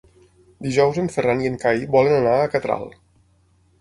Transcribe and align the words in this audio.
Dijous 0.67 0.97
en 1.01 1.11
Ferran 1.15 1.45
i 1.45 1.49
en 1.51 1.59
Cai 1.65 1.85
volen 1.97 2.17
anar 2.23 2.35
a 2.39 2.49
Catral. 2.55 2.89